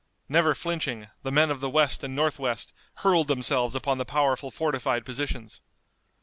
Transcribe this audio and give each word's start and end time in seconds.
Never 0.27 0.55
flinching, 0.55 1.09
the 1.21 1.31
men 1.31 1.51
of 1.51 1.59
the 1.59 1.69
west 1.69 2.03
and 2.03 2.15
northwest 2.15 2.73
hurled 3.05 3.27
themselves 3.27 3.75
upon 3.75 3.99
the 3.99 4.03
powerful 4.03 4.49
fortified 4.49 5.05
positions. 5.05 5.61